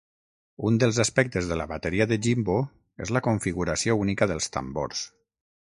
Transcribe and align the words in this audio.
Un 0.69 0.79
dels 0.83 0.99
aspectes 1.03 1.49
de 1.51 1.57
la 1.61 1.67
bateria 1.73 2.07
de 2.13 2.19
Jimbo 2.27 2.57
és 3.07 3.13
la 3.17 3.25
configuració 3.29 3.99
única 4.07 4.31
dels 4.33 4.53
tambors. 4.59 5.11